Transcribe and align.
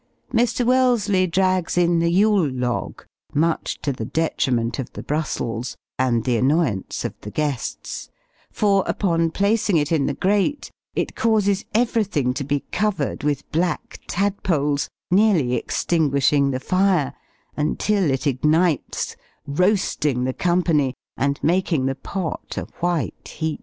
Mr. 0.33 0.65
Wellesley 0.65 1.27
drags 1.27 1.77
in 1.77 1.99
the 1.99 2.09
yule 2.11 2.49
log, 2.49 3.03
much 3.35 3.77
to 3.83 3.93
the 3.93 4.03
detriment 4.03 4.79
of 4.79 4.91
the 4.93 5.03
Brussels, 5.03 5.77
and 5.99 6.23
the 6.23 6.37
annoyance 6.37 7.05
of 7.05 7.13
the 7.21 7.29
guests; 7.29 8.09
for, 8.51 8.83
upon 8.87 9.29
placing 9.29 9.77
it 9.77 9.91
in 9.91 10.07
the 10.07 10.15
grate, 10.15 10.71
it 10.95 11.13
causes 11.15 11.65
everything 11.75 12.33
to 12.33 12.43
be 12.43 12.61
covered 12.71 13.23
with 13.23 13.47
black 13.51 13.99
tadpoles, 14.07 14.89
nearly 15.11 15.53
extinguishing 15.53 16.49
the 16.49 16.59
fire 16.59 17.13
until 17.55 18.09
it 18.09 18.25
ignites, 18.25 19.15
roasting 19.45 20.23
the 20.23 20.33
company, 20.33 20.95
and 21.15 21.39
making 21.43 21.85
the 21.85 21.93
pot 21.93 22.57
a 22.57 22.63
white 22.79 23.35
heat. 23.37 23.59